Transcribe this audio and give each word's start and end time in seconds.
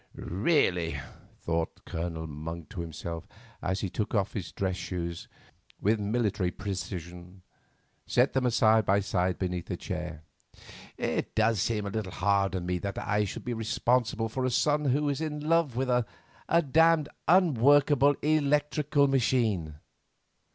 "Really," 0.15 0.99
thought 1.41 1.85
Colonel 1.85 2.25
Monk 2.25 2.69
to 2.69 2.81
himself 2.81 3.27
as 3.61 3.81
he 3.81 3.89
took 3.91 4.15
off 4.15 4.33
his 4.33 4.51
dress 4.51 4.75
shoes 4.75 5.27
and, 5.79 5.83
with 5.85 5.99
military 5.99 6.49
precision, 6.49 7.43
set 8.07 8.33
them 8.33 8.49
side 8.49 8.83
by 8.83 8.99
side 9.01 9.37
beneath 9.37 9.69
a 9.69 9.77
chair, 9.77 10.23
"it 10.97 11.35
does 11.35 11.61
seem 11.61 11.85
a 11.85 11.91
little 11.91 12.13
hard 12.13 12.55
on 12.55 12.65
me 12.65 12.79
that 12.79 12.97
I 12.97 13.25
should 13.25 13.45
be 13.45 13.53
responsible 13.53 14.27
for 14.27 14.43
a 14.43 14.49
son 14.49 14.85
who 14.85 15.07
is 15.07 15.21
in 15.21 15.39
love 15.47 15.75
with 15.75 15.87
a 15.91 16.05
damned, 16.63 17.07
unworkable 17.27 18.15
electrical 18.23 19.07
machine. 19.07 19.75